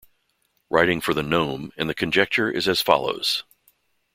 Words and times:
Writing 0.71 0.99
for 0.99 1.13
the 1.13 1.21
nome 1.21 1.71
and 1.77 1.87
the 1.87 1.93
conjecture 1.93 2.49
is 2.49 2.67
as 2.67 2.81
follows. 2.81 3.43